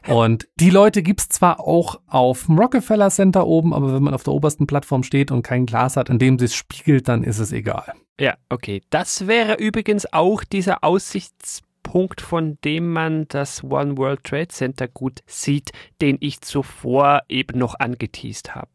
Und 0.07 0.47
die 0.55 0.69
Leute 0.69 1.01
gibt's 1.01 1.29
zwar 1.29 1.59
auch 1.59 2.01
auf 2.07 2.45
dem 2.45 2.59
Rockefeller 2.59 3.09
Center 3.09 3.47
oben, 3.47 3.73
aber 3.73 3.93
wenn 3.93 4.03
man 4.03 4.13
auf 4.13 4.23
der 4.23 4.33
obersten 4.33 4.67
Plattform 4.67 5.03
steht 5.03 5.31
und 5.31 5.43
kein 5.43 5.65
Glas 5.65 5.95
hat, 5.95 6.09
in 6.09 6.19
dem 6.19 6.37
sie 6.37 6.45
es 6.45 6.55
spiegelt, 6.55 7.07
dann 7.07 7.23
ist 7.23 7.39
es 7.39 7.51
egal. 7.51 7.93
Ja, 8.19 8.35
okay. 8.49 8.81
Das 8.89 9.27
wäre 9.27 9.55
übrigens 9.55 10.11
auch 10.11 10.43
dieser 10.43 10.83
Aussichtspunkt, 10.83 12.21
von 12.21 12.57
dem 12.63 12.91
man 12.91 13.27
das 13.29 13.63
One 13.63 13.97
World 13.97 14.23
Trade 14.23 14.49
Center 14.49 14.87
gut 14.87 15.21
sieht, 15.25 15.71
den 16.01 16.17
ich 16.19 16.41
zuvor 16.41 17.21
eben 17.29 17.57
noch 17.57 17.75
angeteased 17.79 18.55
habe. 18.55 18.71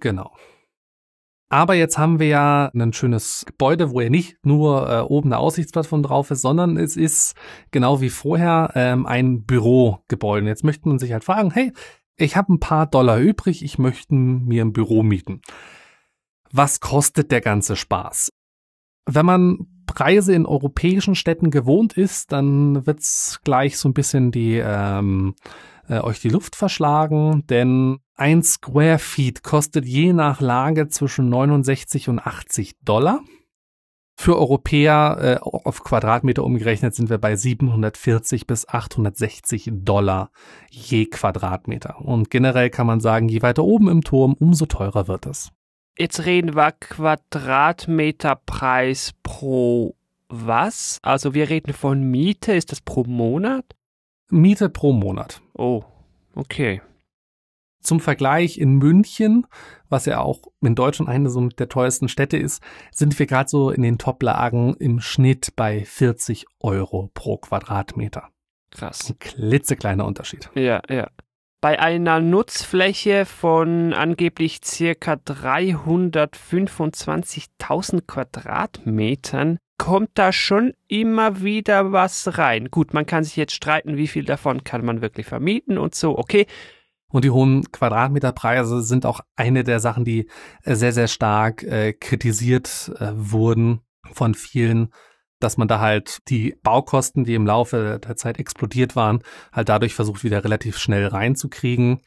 Genau. 0.00 0.32
Aber 1.52 1.74
jetzt 1.74 1.98
haben 1.98 2.18
wir 2.18 2.28
ja 2.28 2.70
ein 2.74 2.94
schönes 2.94 3.44
Gebäude, 3.46 3.90
wo 3.90 4.00
ja 4.00 4.08
nicht 4.08 4.38
nur 4.42 4.90
äh, 4.90 5.00
oben 5.02 5.28
eine 5.28 5.38
Aussichtsplattform 5.38 6.02
drauf 6.02 6.30
ist, 6.30 6.40
sondern 6.40 6.78
es 6.78 6.96
ist 6.96 7.34
genau 7.70 8.00
wie 8.00 8.08
vorher 8.08 8.72
ähm, 8.74 9.04
ein 9.04 9.44
Bürogebäude. 9.44 10.44
Und 10.44 10.48
jetzt 10.48 10.64
möchte 10.64 10.88
man 10.88 10.98
sich 10.98 11.12
halt 11.12 11.24
fragen, 11.24 11.50
hey, 11.50 11.70
ich 12.16 12.38
habe 12.38 12.54
ein 12.54 12.58
paar 12.58 12.86
Dollar 12.86 13.18
übrig, 13.18 13.62
ich 13.62 13.78
möchte 13.78 14.14
mir 14.14 14.64
ein 14.64 14.72
Büro 14.72 15.02
mieten. 15.02 15.42
Was 16.50 16.80
kostet 16.80 17.30
der 17.30 17.42
ganze 17.42 17.76
Spaß? 17.76 18.32
Wenn 19.04 19.26
man 19.26 19.66
Preise 19.84 20.32
in 20.32 20.46
europäischen 20.46 21.14
Städten 21.14 21.50
gewohnt 21.50 21.98
ist, 21.98 22.32
dann 22.32 22.86
wird's 22.86 23.40
gleich 23.44 23.76
so 23.76 23.90
ein 23.90 23.94
bisschen 23.94 24.30
die 24.30 24.56
ähm, 24.56 25.34
äh, 25.88 26.00
euch 26.00 26.20
die 26.20 26.28
Luft 26.28 26.56
verschlagen, 26.56 27.46
denn 27.48 27.98
ein 28.14 28.42
Square 28.42 28.98
Feet 28.98 29.42
kostet 29.42 29.84
je 29.84 30.12
nach 30.12 30.40
Lage 30.40 30.88
zwischen 30.88 31.28
69 31.28 32.08
und 32.08 32.20
80 32.20 32.76
Dollar. 32.82 33.20
Für 34.16 34.38
Europäer 34.38 35.18
äh, 35.20 35.38
auf 35.40 35.82
Quadratmeter 35.82 36.44
umgerechnet 36.44 36.94
sind 36.94 37.10
wir 37.10 37.18
bei 37.18 37.34
740 37.34 38.46
bis 38.46 38.68
860 38.68 39.70
Dollar 39.72 40.30
je 40.70 41.06
Quadratmeter. 41.06 42.00
Und 42.00 42.30
generell 42.30 42.70
kann 42.70 42.86
man 42.86 43.00
sagen, 43.00 43.28
je 43.28 43.42
weiter 43.42 43.64
oben 43.64 43.88
im 43.88 44.02
Turm, 44.02 44.36
umso 44.38 44.66
teurer 44.66 45.08
wird 45.08 45.26
es. 45.26 45.50
Jetzt 45.98 46.24
reden 46.24 46.54
wir 46.54 46.72
Quadratmeterpreis 46.72 49.12
pro 49.22 49.96
was? 50.28 50.98
Also 51.02 51.34
wir 51.34 51.50
reden 51.50 51.72
von 51.72 52.02
Miete, 52.02 52.52
ist 52.52 52.72
das 52.72 52.80
pro 52.80 53.04
Monat? 53.04 53.64
Miete 54.32 54.68
pro 54.70 54.94
Monat. 54.94 55.42
Oh, 55.52 55.84
okay. 56.34 56.80
Zum 57.82 58.00
Vergleich 58.00 58.56
in 58.56 58.76
München, 58.76 59.46
was 59.90 60.06
ja 60.06 60.20
auch 60.20 60.40
in 60.62 60.74
Deutschland 60.74 61.10
eine 61.10 61.28
so 61.28 61.48
der 61.48 61.68
teuersten 61.68 62.08
Städte 62.08 62.38
ist, 62.38 62.62
sind 62.92 63.18
wir 63.18 63.26
gerade 63.26 63.50
so 63.50 63.70
in 63.70 63.82
den 63.82 63.98
Top-Lagen 63.98 64.74
im 64.78 65.00
Schnitt 65.00 65.54
bei 65.54 65.84
40 65.84 66.46
Euro 66.60 67.10
pro 67.12 67.36
Quadratmeter. 67.36 68.30
Krass. 68.70 69.10
Ein 69.10 69.18
klitzekleiner 69.18 70.06
Unterschied. 70.06 70.48
Ja, 70.54 70.80
ja. 70.88 71.10
Bei 71.60 71.78
einer 71.78 72.20
Nutzfläche 72.20 73.26
von 73.26 73.92
angeblich 73.92 74.60
circa 74.64 75.12
325.000 75.12 78.06
Quadratmetern 78.06 79.58
kommt 79.82 80.10
da 80.14 80.30
schon 80.30 80.74
immer 80.86 81.42
wieder 81.42 81.90
was 81.90 82.38
rein. 82.38 82.70
Gut, 82.70 82.94
man 82.94 83.04
kann 83.04 83.24
sich 83.24 83.34
jetzt 83.34 83.52
streiten, 83.52 83.96
wie 83.96 84.06
viel 84.06 84.24
davon 84.24 84.62
kann 84.62 84.84
man 84.84 85.02
wirklich 85.02 85.26
vermieten 85.26 85.76
und 85.76 85.96
so, 85.96 86.16
okay. 86.16 86.46
Und 87.08 87.24
die 87.24 87.30
hohen 87.30 87.64
Quadratmeterpreise 87.72 88.82
sind 88.82 89.04
auch 89.04 89.22
eine 89.34 89.64
der 89.64 89.80
Sachen, 89.80 90.04
die 90.04 90.30
äh, 90.62 90.76
sehr, 90.76 90.92
sehr 90.92 91.08
stark 91.08 91.64
äh, 91.64 91.94
kritisiert 91.94 92.92
äh, 93.00 93.10
wurden 93.16 93.80
von 94.12 94.34
vielen, 94.34 94.92
dass 95.40 95.56
man 95.56 95.66
da 95.66 95.80
halt 95.80 96.28
die 96.28 96.54
Baukosten, 96.62 97.24
die 97.24 97.34
im 97.34 97.44
Laufe 97.44 97.98
der 97.98 98.14
Zeit 98.14 98.38
explodiert 98.38 98.94
waren, 98.94 99.24
halt 99.50 99.68
dadurch 99.68 99.96
versucht, 99.96 100.22
wieder 100.22 100.44
relativ 100.44 100.78
schnell 100.78 101.08
reinzukriegen. 101.08 102.02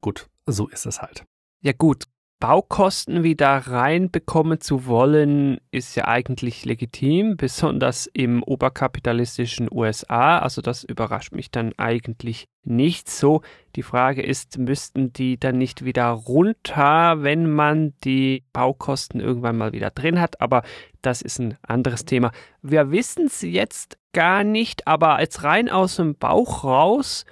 Gut, 0.00 0.30
so 0.46 0.66
ist 0.66 0.86
es 0.86 1.02
halt. 1.02 1.26
Ja 1.60 1.72
gut, 1.72 2.04
Baukosten 2.38 3.22
wieder 3.22 3.48
reinbekommen 3.48 4.60
zu 4.60 4.86
wollen, 4.86 5.58
ist 5.70 5.94
ja 5.94 6.06
eigentlich 6.06 6.66
legitim, 6.66 7.38
besonders 7.38 8.06
im 8.12 8.42
oberkapitalistischen 8.42 9.68
USA. 9.72 10.38
Also 10.40 10.60
das 10.60 10.84
überrascht 10.84 11.32
mich 11.32 11.50
dann 11.50 11.72
eigentlich 11.78 12.46
nicht 12.62 13.08
so. 13.08 13.40
Die 13.74 13.82
Frage 13.82 14.22
ist, 14.22 14.58
müssten 14.58 15.14
die 15.14 15.40
dann 15.40 15.56
nicht 15.56 15.86
wieder 15.86 16.08
runter, 16.08 17.22
wenn 17.22 17.50
man 17.50 17.94
die 18.04 18.44
Baukosten 18.52 19.18
irgendwann 19.20 19.56
mal 19.56 19.72
wieder 19.72 19.90
drin 19.90 20.20
hat? 20.20 20.40
Aber 20.42 20.62
das 21.00 21.22
ist 21.22 21.38
ein 21.38 21.56
anderes 21.62 22.04
Thema. 22.04 22.32
Wir 22.60 22.90
wissen 22.90 23.26
es 23.26 23.40
jetzt 23.40 23.96
gar 24.12 24.44
nicht, 24.44 24.86
aber 24.86 25.16
als 25.16 25.42
rein 25.42 25.70
aus 25.70 25.96
dem 25.96 26.16
Bauch 26.16 26.64
raus, 26.64 27.24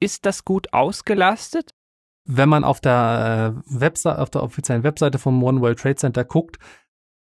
ist 0.00 0.24
das 0.24 0.44
gut 0.44 0.72
ausgelastet? 0.72 1.71
Wenn 2.24 2.48
man 2.48 2.64
auf 2.64 2.80
der 2.80 3.54
äh, 3.66 3.80
Webseite, 3.80 4.20
auf 4.20 4.30
der 4.30 4.42
offiziellen 4.42 4.84
Webseite 4.84 5.18
vom 5.18 5.42
One 5.42 5.60
World 5.60 5.78
Trade 5.78 5.96
Center 5.96 6.24
guckt, 6.24 6.58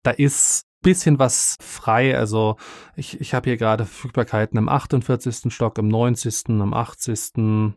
da 0.02 0.12
ist 0.12 0.66
bisschen 0.86 1.18
was 1.18 1.56
frei. 1.60 2.16
Also 2.16 2.56
ich, 2.94 3.20
ich 3.20 3.34
habe 3.34 3.50
hier 3.50 3.56
gerade 3.56 3.86
Verfügbarkeiten 3.86 4.56
im 4.56 4.68
48. 4.68 5.52
Stock, 5.52 5.78
im 5.78 5.88
90., 5.88 6.48
im 6.48 6.72
80. 6.72 7.74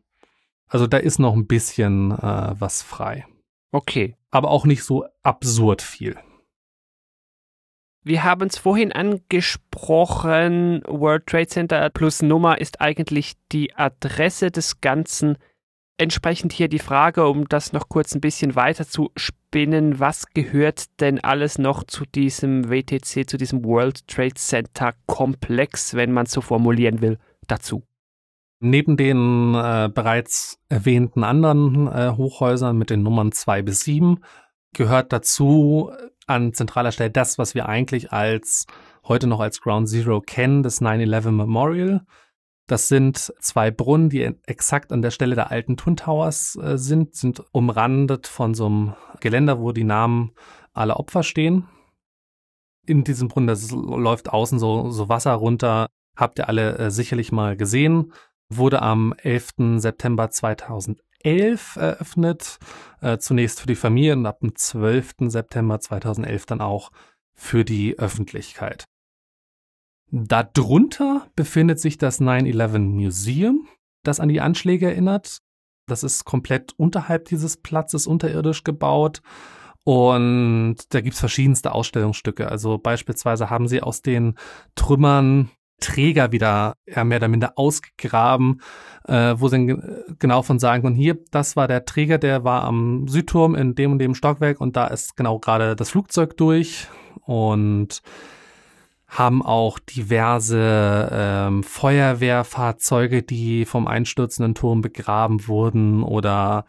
Also 0.67 0.85
da 0.85 0.97
ist 0.97 1.17
noch 1.17 1.33
ein 1.33 1.47
bisschen 1.47 2.11
äh, 2.11 2.53
was 2.59 2.83
frei. 2.83 3.25
Okay. 3.71 4.15
Aber 4.29 4.51
auch 4.51 4.65
nicht 4.65 4.83
so 4.83 5.05
absurd 5.23 5.81
viel. 5.81 6.17
Wir 8.03 8.23
haben 8.23 8.47
es 8.47 8.57
vorhin 8.57 8.91
angesprochen, 8.91 10.83
World 10.87 11.25
Trade 11.25 11.47
Center 11.47 11.89
plus 11.89 12.21
Nummer 12.21 12.61
ist 12.61 12.79
eigentlich 12.79 13.33
die 13.51 13.75
Adresse 13.75 14.51
des 14.51 14.81
Ganzen 14.81 15.37
entsprechend 15.99 16.53
hier 16.53 16.69
die 16.69 16.79
Frage, 16.79 17.27
um 17.27 17.47
das 17.47 17.73
noch 17.73 17.89
kurz 17.89 18.15
ein 18.15 18.21
bisschen 18.21 18.55
weiter 18.55 18.87
zu 18.87 19.11
spinnen, 19.15 19.99
was 19.99 20.25
gehört 20.33 20.99
denn 21.01 21.19
alles 21.23 21.57
noch 21.57 21.83
zu 21.83 22.05
diesem 22.05 22.69
WTC, 22.69 23.29
zu 23.29 23.37
diesem 23.37 23.63
World 23.65 24.07
Trade 24.07 24.35
Center 24.35 24.93
Komplex, 25.05 25.93
wenn 25.93 26.11
man 26.11 26.25
es 26.25 26.31
so 26.31 26.41
formulieren 26.41 27.01
will, 27.01 27.17
dazu? 27.47 27.83
Neben 28.61 28.97
den 28.97 29.53
äh, 29.55 29.89
bereits 29.93 30.59
erwähnten 30.69 31.23
anderen 31.23 31.87
äh, 31.87 32.13
Hochhäusern 32.15 32.77
mit 32.77 32.89
den 32.89 33.03
Nummern 33.03 33.31
2 33.31 33.61
bis 33.61 33.81
7 33.81 34.19
gehört 34.73 35.13
dazu 35.13 35.91
an 36.27 36.53
zentraler 36.53 36.91
Stelle 36.91 37.09
das, 37.09 37.37
was 37.37 37.55
wir 37.55 37.67
eigentlich 37.67 38.11
als 38.11 38.67
heute 39.07 39.27
noch 39.27 39.39
als 39.39 39.61
Ground 39.61 39.89
Zero 39.89 40.21
kennen, 40.21 40.61
das 40.61 40.81
9-11 40.81 41.31
Memorial. 41.31 42.01
Das 42.69 42.87
sind 42.87 43.33
zwei 43.39 43.71
Brunnen, 43.71 44.09
die 44.09 44.31
exakt 44.45 44.93
an 44.93 45.01
der 45.01 45.09
Stelle 45.09 45.33
der 45.33 45.49
alten 45.49 45.75
Twin 45.75 45.97
Towers 45.97 46.55
äh, 46.55 46.77
sind, 46.77 47.15
sind 47.15 47.43
umrandet 47.51 48.27
von 48.27 48.53
so 48.53 48.67
einem 48.67 48.93
Geländer, 49.21 49.59
wo 49.59 49.71
die 49.71 49.83
Namen 49.83 50.33
aller 50.73 50.99
Opfer 50.99 51.23
stehen. 51.23 51.67
In 52.85 53.03
diesem 53.03 53.27
Brunnen, 53.27 53.47
das 53.47 53.71
läuft 53.71 54.29
außen 54.29 54.59
so, 54.59 54.91
so 54.91 55.09
Wasser 55.09 55.33
runter, 55.33 55.87
habt 56.15 56.37
ihr 56.37 56.47
alle 56.47 56.77
äh, 56.77 56.91
sicherlich 56.91 57.31
mal 57.31 57.57
gesehen. 57.57 58.13
Wurde 58.49 58.83
am 58.83 59.15
11. 59.17 59.77
September 59.77 60.29
2011 60.29 61.75
eröffnet. 61.75 62.59
Äh, 63.01 63.17
zunächst 63.17 63.61
für 63.61 63.67
die 63.67 63.75
Familie 63.75 64.13
und 64.13 64.27
ab 64.27 64.41
dem 64.41 64.55
12. 64.55 65.13
September 65.21 65.79
2011 65.79 66.45
dann 66.45 66.61
auch 66.61 66.91
für 67.33 67.65
die 67.65 67.97
Öffentlichkeit. 67.97 68.85
Darunter 70.11 71.27
befindet 71.35 71.79
sich 71.79 71.97
das 71.97 72.19
9-11 72.19 72.79
Museum, 72.79 73.67
das 74.03 74.19
an 74.19 74.29
die 74.29 74.41
Anschläge 74.41 74.87
erinnert. 74.87 75.39
Das 75.87 76.03
ist 76.03 76.25
komplett 76.25 76.73
unterhalb 76.77 77.25
dieses 77.25 77.57
Platzes 77.57 78.07
unterirdisch 78.07 78.63
gebaut. 78.63 79.21
Und 79.83 80.75
da 80.89 81.01
gibt's 81.01 81.19
verschiedenste 81.19 81.73
Ausstellungsstücke. 81.73 82.49
Also 82.49 82.77
beispielsweise 82.77 83.49
haben 83.49 83.67
sie 83.67 83.81
aus 83.81 84.01
den 84.01 84.35
Trümmern 84.75 85.49
Träger 85.79 86.31
wieder 86.31 86.75
ja, 86.85 87.03
mehr 87.03 87.19
oder 87.19 87.27
minder 87.27 87.53
ausgegraben, 87.55 88.61
äh, 89.07 89.35
wo 89.37 89.47
sie 89.47 89.77
genau 90.19 90.41
von 90.41 90.59
sagen 90.59 90.83
können, 90.83 90.95
hier, 90.95 91.17
das 91.31 91.55
war 91.55 91.67
der 91.67 91.85
Träger, 91.85 92.17
der 92.17 92.43
war 92.43 92.63
am 92.63 93.07
Südturm 93.07 93.55
in 93.55 93.75
dem 93.75 93.93
und 93.93 93.99
dem 93.99 94.13
Stockwerk 94.13 94.59
und 94.59 94.75
da 94.75 94.87
ist 94.87 95.15
genau 95.15 95.39
gerade 95.39 95.75
das 95.75 95.89
Flugzeug 95.89 96.35
durch. 96.37 96.87
Und 97.21 98.01
haben 99.09 99.43
auch 99.43 99.79
diverse 99.79 101.09
ähm, 101.11 101.63
Feuerwehrfahrzeuge, 101.63 103.23
die 103.23 103.65
vom 103.65 103.87
einstürzenden 103.87 104.55
Turm 104.55 104.81
begraben 104.81 105.47
wurden 105.47 106.03
oder 106.03 106.65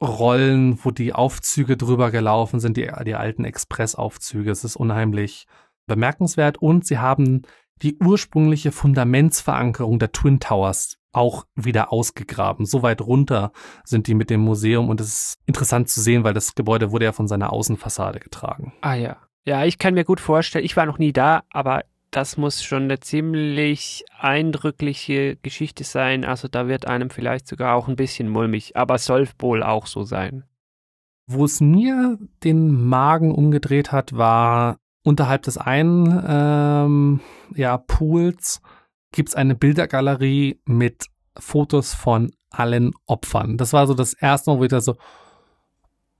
Rollen, 0.00 0.78
wo 0.82 0.90
die 0.90 1.12
Aufzüge 1.12 1.76
drüber 1.76 2.10
gelaufen 2.10 2.60
sind, 2.60 2.76
die, 2.76 2.90
die 3.04 3.14
alten 3.14 3.44
Expressaufzüge. 3.44 4.50
Es 4.50 4.64
ist 4.64 4.76
unheimlich 4.76 5.46
bemerkenswert 5.86 6.58
und 6.58 6.86
sie 6.86 6.98
haben 6.98 7.42
die 7.82 7.96
ursprüngliche 7.98 8.72
Fundamentsverankerung 8.72 9.98
der 9.98 10.12
Twin 10.12 10.40
Towers 10.40 10.96
auch 11.12 11.46
wieder 11.54 11.92
ausgegraben. 11.92 12.66
So 12.66 12.82
weit 12.82 13.00
runter 13.00 13.52
sind 13.84 14.06
die 14.06 14.14
mit 14.14 14.30
dem 14.30 14.40
Museum 14.40 14.88
und 14.88 15.00
es 15.00 15.08
ist 15.08 15.38
interessant 15.46 15.88
zu 15.88 16.00
sehen, 16.00 16.24
weil 16.24 16.34
das 16.34 16.54
Gebäude 16.54 16.90
wurde 16.90 17.06
ja 17.06 17.12
von 17.12 17.28
seiner 17.28 17.52
Außenfassade 17.52 18.20
getragen. 18.20 18.74
Ah 18.82 18.94
ja. 18.94 19.16
Ja, 19.46 19.64
ich 19.64 19.78
kann 19.78 19.94
mir 19.94 20.04
gut 20.04 20.18
vorstellen, 20.18 20.64
ich 20.64 20.76
war 20.76 20.86
noch 20.86 20.98
nie 20.98 21.12
da, 21.12 21.44
aber 21.50 21.84
das 22.10 22.36
muss 22.36 22.64
schon 22.64 22.84
eine 22.84 22.98
ziemlich 22.98 24.04
eindrückliche 24.18 25.36
Geschichte 25.36 25.84
sein. 25.84 26.24
Also 26.24 26.48
da 26.48 26.66
wird 26.66 26.86
einem 26.88 27.10
vielleicht 27.10 27.46
sogar 27.46 27.76
auch 27.76 27.86
ein 27.86 27.94
bisschen 27.96 28.28
mulmig, 28.28 28.76
aber 28.76 28.98
soll 28.98 29.28
wohl 29.38 29.62
auch 29.62 29.86
so 29.86 30.02
sein. 30.02 30.44
Wo 31.28 31.44
es 31.44 31.60
mir 31.60 32.18
den 32.42 32.86
Magen 32.86 33.32
umgedreht 33.32 33.92
hat, 33.92 34.16
war 34.16 34.78
unterhalb 35.04 35.42
des 35.42 35.58
einen 35.58 36.24
ähm, 36.26 37.20
ja, 37.54 37.78
Pools 37.78 38.60
gibt 39.12 39.28
es 39.28 39.34
eine 39.36 39.54
Bildergalerie 39.54 40.60
mit 40.64 41.06
Fotos 41.38 41.94
von 41.94 42.32
allen 42.50 42.94
Opfern. 43.06 43.58
Das 43.58 43.72
war 43.72 43.86
so 43.86 43.94
das 43.94 44.14
erste 44.14 44.50
Mal, 44.50 44.58
wo 44.58 44.64
ich 44.64 44.70
da 44.70 44.80
so, 44.80 44.96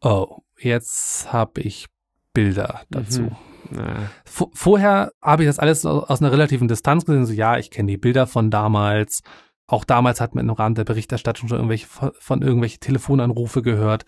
oh, 0.00 0.38
jetzt 0.58 1.32
habe 1.32 1.62
ich 1.62 1.86
Bilder 2.36 2.82
dazu. 2.90 3.22
Mhm. 3.22 3.36
Ja. 3.74 4.10
Vorher 4.52 5.12
habe 5.22 5.42
ich 5.42 5.48
das 5.48 5.58
alles 5.58 5.86
aus 5.86 6.20
einer 6.20 6.30
relativen 6.30 6.68
Distanz 6.68 7.06
gesehen. 7.06 7.24
So, 7.24 7.32
ja, 7.32 7.56
ich 7.56 7.70
kenne 7.70 7.90
die 7.90 7.96
Bilder 7.96 8.26
von 8.26 8.50
damals. 8.50 9.22
Auch 9.66 9.84
damals 9.84 10.20
hat 10.20 10.34
man 10.34 10.46
im 10.46 10.54
Rahmen 10.54 10.74
der 10.74 10.84
Berichterstattung 10.84 11.48
schon 11.48 11.56
irgendwelche 11.56 11.86
von, 11.86 12.12
von 12.18 12.42
irgendwelche 12.42 12.78
Telefonanrufe 12.78 13.62
gehört. 13.62 14.04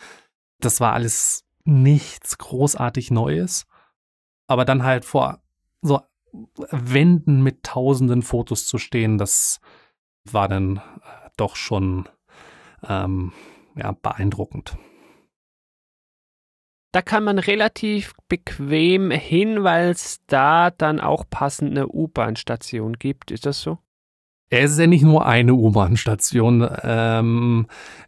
Das 0.61 0.79
war 0.79 0.93
alles 0.93 1.45
nichts 1.65 2.37
großartig 2.37 3.11
Neues. 3.11 3.67
Aber 4.47 4.67
dann 4.67 4.85
halt 4.85 5.07
vor 5.07 5.41
so 5.81 6.03
Wänden 6.71 7.43
mit 7.43 7.63
tausenden 7.63 8.21
Fotos 8.21 8.67
zu 8.67 8.77
stehen, 8.77 9.17
das 9.17 9.59
war 10.31 10.49
dann 10.49 10.77
äh, 10.77 11.31
doch 11.39 11.57
schon 11.57 12.07
ähm, 12.87 13.33
ja, 13.75 13.93
beeindruckend. 13.93 14.77
Da 16.93 17.03
kann 17.03 17.25
man 17.25 17.39
relativ 17.39 18.15
bequem 18.29 19.11
hin, 19.11 19.63
weil 19.63 19.91
es 19.91 20.21
da 20.27 20.71
dann 20.71 21.01
auch 21.01 21.25
passende 21.29 21.95
U-Bahn-Station 21.95 22.95
gibt. 22.95 23.31
Ist 23.31 23.45
das 23.45 23.61
so? 23.61 23.79
Es 24.51 24.73
ist 24.73 24.79
ja 24.79 24.87
nicht 24.87 25.03
nur 25.03 25.27
eine 25.27 25.53
U-Bahn-Station. 25.53 26.67
Ähm, 26.83 27.67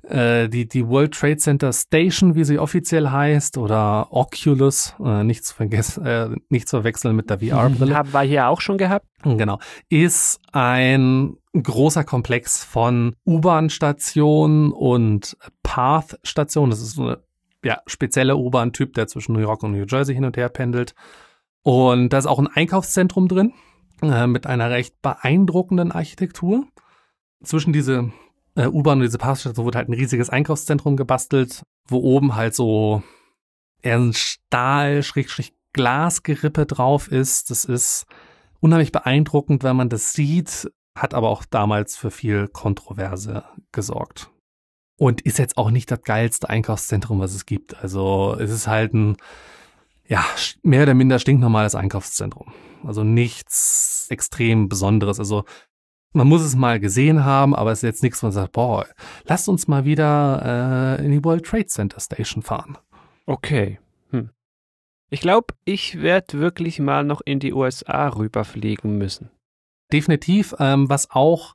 äh, 0.08 0.48
die, 0.48 0.66
die 0.66 0.88
World 0.88 1.12
Trade 1.12 1.36
Center 1.36 1.72
Station, 1.74 2.34
wie 2.34 2.44
sie 2.44 2.58
offiziell 2.58 3.10
heißt, 3.10 3.58
oder 3.58 4.08
Oculus, 4.10 4.94
äh, 5.04 5.22
nicht, 5.24 5.44
zu 5.44 5.54
vergessen, 5.54 6.06
äh, 6.06 6.30
nicht 6.48 6.66
zu 6.66 6.78
verwechseln 6.78 7.14
mit 7.14 7.28
der 7.28 7.40
VR-Brille. 7.40 7.94
Haben 7.94 8.12
wir 8.14 8.22
hier 8.22 8.48
auch 8.48 8.62
schon 8.62 8.78
gehabt. 8.78 9.06
Genau. 9.22 9.58
Ist 9.90 10.40
ein 10.52 11.36
großer 11.52 12.04
Komplex 12.04 12.64
von 12.64 13.16
U-Bahn-Stationen 13.26 14.72
und 14.72 15.36
Path-Stationen. 15.62 16.70
Das 16.70 16.80
ist 16.80 16.94
so 16.94 17.02
eine 17.02 17.18
ja, 17.64 17.80
spezielle 17.86 18.36
U-Bahn-Typ, 18.36 18.94
der 18.94 19.06
zwischen 19.06 19.34
New 19.34 19.40
York 19.40 19.62
und 19.62 19.72
New 19.72 19.84
Jersey 19.88 20.14
hin 20.14 20.24
und 20.24 20.36
her 20.36 20.48
pendelt. 20.48 20.94
Und 21.62 22.08
da 22.10 22.18
ist 22.18 22.26
auch 22.26 22.38
ein 22.38 22.48
Einkaufszentrum 22.48 23.28
drin 23.28 23.52
äh, 24.02 24.26
mit 24.26 24.46
einer 24.46 24.70
recht 24.70 25.00
beeindruckenden 25.02 25.92
Architektur. 25.92 26.66
Zwischen 27.42 27.72
diese 27.72 28.12
äh, 28.54 28.66
U-Bahn 28.66 28.98
und 28.98 29.04
diese 29.04 29.16
Passstation 29.18 29.64
wurde 29.64 29.78
halt 29.78 29.88
ein 29.88 29.94
riesiges 29.94 30.28
Einkaufszentrum 30.30 30.96
gebastelt, 30.96 31.62
wo 31.88 31.98
oben 31.98 32.34
halt 32.34 32.54
so 32.54 33.02
eher 33.82 33.98
ein 33.98 34.12
Stahl-Glasgerippe 34.12 36.66
drauf 36.66 37.10
ist. 37.10 37.50
Das 37.50 37.64
ist 37.64 38.04
unheimlich 38.60 38.92
beeindruckend, 38.92 39.62
wenn 39.62 39.76
man 39.76 39.88
das 39.88 40.12
sieht, 40.12 40.70
hat 40.96 41.14
aber 41.14 41.30
auch 41.30 41.44
damals 41.44 41.96
für 41.96 42.10
viel 42.10 42.48
Kontroverse 42.48 43.44
gesorgt. 43.72 44.30
Und 45.00 45.22
ist 45.22 45.38
jetzt 45.38 45.56
auch 45.56 45.70
nicht 45.70 45.90
das 45.90 46.02
geilste 46.02 46.50
Einkaufszentrum, 46.50 47.20
was 47.20 47.34
es 47.34 47.46
gibt. 47.46 47.74
Also 47.82 48.36
es 48.38 48.50
ist 48.50 48.66
halt 48.66 48.92
ein, 48.92 49.16
ja, 50.06 50.22
mehr 50.62 50.82
oder 50.82 50.92
minder 50.92 51.18
stinknormales 51.18 51.74
Einkaufszentrum. 51.74 52.52
Also 52.84 53.02
nichts 53.02 54.08
extrem 54.10 54.68
Besonderes. 54.68 55.18
Also 55.18 55.44
man 56.12 56.28
muss 56.28 56.42
es 56.42 56.54
mal 56.54 56.78
gesehen 56.78 57.24
haben, 57.24 57.54
aber 57.54 57.72
es 57.72 57.78
ist 57.78 57.88
jetzt 57.88 58.02
nichts, 58.02 58.22
wo 58.22 58.26
man 58.26 58.32
sagt, 58.32 58.52
boah, 58.52 58.84
lasst 59.24 59.48
uns 59.48 59.68
mal 59.68 59.86
wieder 59.86 60.98
äh, 60.98 61.06
in 61.06 61.12
die 61.12 61.24
World 61.24 61.46
Trade 61.46 61.66
Center 61.66 61.98
Station 61.98 62.42
fahren. 62.42 62.76
Okay. 63.24 63.78
Hm. 64.10 64.28
Ich 65.08 65.22
glaube, 65.22 65.54
ich 65.64 66.02
werde 66.02 66.40
wirklich 66.40 66.78
mal 66.78 67.04
noch 67.04 67.22
in 67.24 67.40
die 67.40 67.54
USA 67.54 68.08
rüberfliegen 68.08 68.98
müssen. 68.98 69.30
Definitiv. 69.94 70.54
Ähm, 70.58 70.90
was 70.90 71.10
auch 71.10 71.54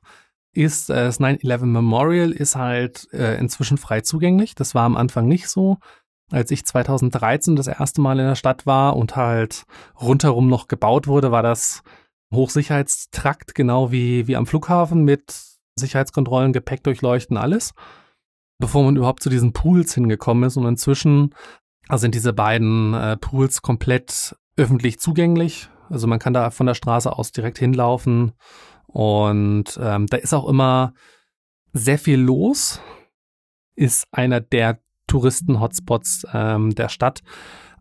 ist, 0.56 0.90
äh, 0.90 1.04
das 1.04 1.20
9-11 1.20 1.66
Memorial 1.66 2.32
ist 2.32 2.56
halt 2.56 3.08
äh, 3.12 3.38
inzwischen 3.38 3.78
frei 3.78 4.00
zugänglich. 4.00 4.54
Das 4.54 4.74
war 4.74 4.84
am 4.84 4.96
Anfang 4.96 5.28
nicht 5.28 5.48
so 5.48 5.78
als 6.30 6.50
ich 6.50 6.64
2013 6.64 7.56
das 7.56 7.68
erste 7.68 8.00
Mal 8.00 8.18
in 8.18 8.26
der 8.26 8.34
Stadt 8.34 8.66
war 8.66 8.96
und 8.96 9.16
halt 9.16 9.64
rundherum 10.00 10.48
noch 10.48 10.68
gebaut 10.68 11.06
wurde, 11.06 11.30
war 11.30 11.42
das 11.42 11.82
Hochsicherheitstrakt, 12.34 13.54
genau 13.54 13.92
wie, 13.92 14.26
wie 14.26 14.36
am 14.36 14.46
Flughafen 14.46 15.04
mit 15.04 15.40
Sicherheitskontrollen, 15.78 16.52
Gepäck 16.52 16.82
durchleuchten, 16.82 17.36
alles. 17.36 17.72
Bevor 18.58 18.82
man 18.84 18.96
überhaupt 18.96 19.22
zu 19.22 19.28
diesen 19.28 19.52
Pools 19.52 19.94
hingekommen 19.94 20.44
ist. 20.44 20.56
Und 20.56 20.66
inzwischen 20.66 21.34
sind 21.92 22.14
diese 22.14 22.32
beiden 22.32 22.94
äh, 22.94 23.16
Pools 23.18 23.62
komplett 23.62 24.34
öffentlich 24.56 24.98
zugänglich. 24.98 25.68
Also 25.90 26.06
man 26.06 26.18
kann 26.18 26.32
da 26.32 26.50
von 26.50 26.66
der 26.66 26.74
Straße 26.74 27.12
aus 27.12 27.30
direkt 27.30 27.58
hinlaufen. 27.58 28.32
Und 28.96 29.78
ähm, 29.78 30.06
da 30.06 30.16
ist 30.16 30.32
auch 30.32 30.48
immer 30.48 30.94
sehr 31.74 31.98
viel 31.98 32.18
los. 32.18 32.80
Ist 33.74 34.06
einer 34.10 34.40
der 34.40 34.80
Touristen-Hotspots 35.06 36.26
ähm, 36.32 36.74
der 36.74 36.88
Stadt. 36.88 37.20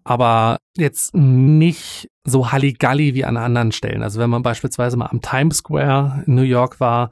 Aber 0.04 0.58
jetzt 0.76 1.16
nicht 1.16 2.12
so 2.26 2.52
Halligalli 2.52 3.14
wie 3.14 3.24
an 3.24 3.38
anderen 3.38 3.72
Stellen. 3.72 4.04
Also 4.04 4.20
wenn 4.20 4.30
man 4.30 4.44
beispielsweise 4.44 4.98
mal 4.98 5.06
am 5.06 5.22
Times 5.22 5.60
Square 5.60 6.26
in 6.28 6.36
New 6.36 6.42
York 6.42 6.82
war, 6.82 7.12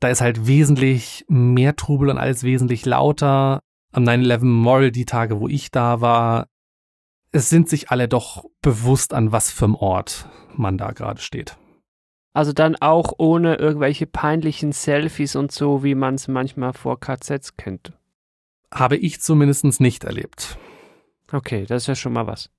da 0.00 0.08
ist 0.08 0.22
halt 0.22 0.48
wesentlich 0.48 1.24
mehr 1.28 1.76
Trubel 1.76 2.10
und 2.10 2.18
alles 2.18 2.42
wesentlich 2.42 2.84
lauter. 2.84 3.60
Am 3.92 4.02
9-11 4.02 4.38
Memorial, 4.40 4.90
die 4.90 5.04
Tage, 5.04 5.38
wo 5.38 5.46
ich 5.46 5.70
da 5.70 6.00
war, 6.00 6.48
es 7.30 7.48
sind 7.48 7.68
sich 7.68 7.92
alle 7.92 8.08
doch 8.08 8.44
bewusst, 8.60 9.14
an 9.14 9.30
was 9.30 9.52
für 9.52 9.66
einem 9.66 9.76
Ort 9.76 10.28
man 10.56 10.78
da 10.78 10.90
gerade 10.90 11.20
steht. 11.20 11.56
Also 12.36 12.52
dann 12.52 12.76
auch 12.76 13.14
ohne 13.18 13.56
irgendwelche 13.56 14.06
peinlichen 14.06 14.72
Selfies 14.72 15.36
und 15.36 15.52
so, 15.52 15.82
wie 15.82 15.94
man 15.94 16.16
es 16.16 16.28
manchmal 16.28 16.72
vor 16.72 17.00
KZs 17.00 17.56
kennt 17.56 17.92
habe 18.72 18.96
ich 18.96 19.20
zumindest 19.20 19.80
nicht 19.80 20.04
erlebt. 20.04 20.58
Okay, 21.32 21.66
das 21.66 21.84
ist 21.84 21.86
ja 21.88 21.94
schon 21.94 22.12
mal 22.12 22.26
was. 22.26 22.50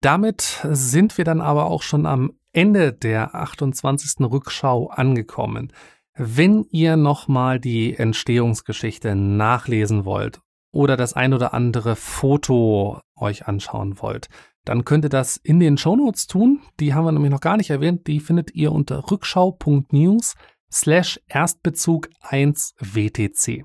Damit 0.00 0.60
sind 0.70 1.16
wir 1.18 1.24
dann 1.24 1.40
aber 1.40 1.66
auch 1.66 1.82
schon 1.82 2.06
am 2.06 2.32
Ende 2.52 2.92
der 2.92 3.34
28. 3.34 4.20
Rückschau 4.20 4.88
angekommen. 4.88 5.72
Wenn 6.14 6.64
ihr 6.70 6.96
nochmal 6.96 7.58
die 7.58 7.96
Entstehungsgeschichte 7.96 9.14
nachlesen 9.16 10.04
wollt 10.04 10.40
oder 10.70 10.96
das 10.96 11.14
ein 11.14 11.32
oder 11.32 11.54
andere 11.54 11.96
Foto 11.96 13.00
euch 13.16 13.48
anschauen 13.48 14.00
wollt, 14.00 14.28
dann 14.64 14.84
könnt 14.84 15.04
ihr 15.04 15.10
das 15.10 15.36
in 15.36 15.60
den 15.60 15.76
Shownotes 15.76 16.26
tun. 16.26 16.60
Die 16.80 16.94
haben 16.94 17.04
wir 17.04 17.12
nämlich 17.12 17.30
noch 17.30 17.40
gar 17.40 17.56
nicht 17.56 17.70
erwähnt. 17.70 18.06
Die 18.06 18.20
findet 18.20 18.54
ihr 18.54 18.72
unter 18.72 19.10
rückschau.news 19.10 20.34
slash 20.70 21.20
Erstbezug 21.28 22.08
1 22.22 22.74
WTC 22.80 23.64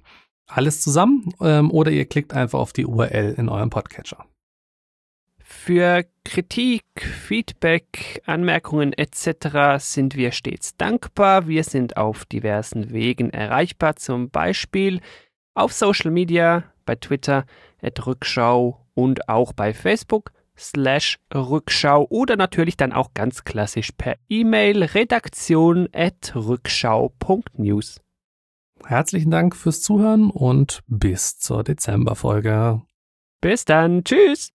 alles 0.49 0.81
zusammen 0.81 1.31
ähm, 1.41 1.71
oder 1.71 1.91
ihr 1.91 2.05
klickt 2.05 2.33
einfach 2.33 2.59
auf 2.59 2.73
die 2.73 2.85
URL 2.85 3.35
in 3.37 3.49
eurem 3.49 3.69
Podcatcher. 3.69 4.25
Für 5.39 6.05
Kritik, 6.25 6.83
Feedback, 6.95 8.21
Anmerkungen 8.25 8.93
etc. 8.93 9.79
sind 9.79 10.15
wir 10.15 10.31
stets 10.31 10.75
dankbar. 10.77 11.47
Wir 11.47 11.63
sind 11.63 11.97
auf 11.97 12.25
diversen 12.25 12.91
Wegen 12.91 13.31
erreichbar, 13.31 13.95
zum 13.95 14.29
Beispiel 14.29 15.01
auf 15.55 15.73
Social 15.73 16.11
Media, 16.11 16.65
bei 16.85 16.95
Twitter, 16.95 17.45
at 17.81 18.05
Rückschau 18.05 18.85
und 18.93 19.27
auch 19.27 19.53
bei 19.53 19.73
Facebook 19.73 20.31
slash 20.59 21.17
Rückschau 21.33 22.05
oder 22.09 22.35
natürlich 22.35 22.77
dann 22.77 22.93
auch 22.93 23.13
ganz 23.13 23.43
klassisch 23.43 23.91
per 23.97 24.17
E-Mail 24.27 24.83
redaktion 24.83 25.87
at 25.93 26.35
rückschau.news. 26.35 28.01
Herzlichen 28.85 29.31
Dank 29.31 29.55
fürs 29.55 29.81
Zuhören 29.81 30.29
und 30.29 30.81
bis 30.87 31.37
zur 31.39 31.63
Dezemberfolge. 31.63 32.81
Bis 33.41 33.65
dann. 33.65 34.03
Tschüss. 34.03 34.51